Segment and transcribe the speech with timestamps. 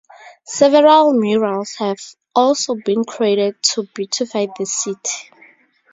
[0.47, 1.99] Several murals have
[2.33, 5.29] also been created to beautify the city.